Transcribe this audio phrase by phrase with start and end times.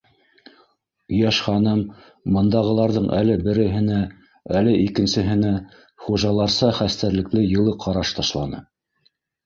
[1.17, 1.83] Йәш ханым
[2.37, 4.01] бындағыларҙың әле береһенә,
[4.63, 5.55] әле икенсеһенә
[6.07, 8.69] хужаларса хәстәрлекле йылы ҡараш ташланы.